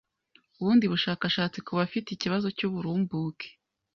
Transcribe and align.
Ubundi 0.59 0.85
bushakashatsi 0.93 1.59
ku 1.65 1.71
bafite 1.79 2.07
ikibazo 2.11 2.47
cy'uburumbuke 2.57 3.47